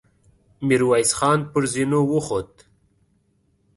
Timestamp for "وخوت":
2.13-2.51